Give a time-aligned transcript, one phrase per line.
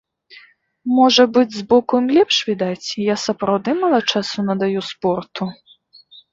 [0.99, 5.43] Можа быць, збоку ім лепш відаць і я сапраўды мала часу надаю спорту.